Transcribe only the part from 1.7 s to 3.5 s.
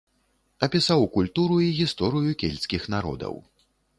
гісторыю кельцкіх народаў.